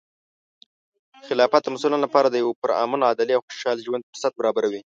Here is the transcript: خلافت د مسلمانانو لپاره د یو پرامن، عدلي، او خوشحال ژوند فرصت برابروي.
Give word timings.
خلافت 1.27 1.61
د 1.63 1.67
مسلمانانو 1.75 2.05
لپاره 2.05 2.27
د 2.29 2.35
یو 2.43 2.49
پرامن، 2.63 2.99
عدلي، 3.09 3.33
او 3.35 3.45
خوشحال 3.47 3.77
ژوند 3.85 4.07
فرصت 4.09 4.31
برابروي. 4.39 4.81